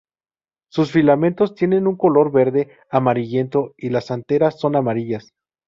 [0.71, 5.31] Sus filamentos tienen un color verde amarillento, y las anteras son amarillas.